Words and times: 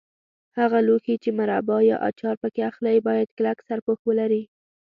هغه 0.57 0.77
لوښي 0.87 1.15
چې 1.23 1.29
مربا 1.39 1.77
یا 1.91 1.97
اچار 2.09 2.35
پکې 2.41 2.61
اخلئ 2.69 2.97
باید 3.07 3.35
کلک 3.37 3.57
سرپوښ 3.67 3.99
ولري. 4.05 4.43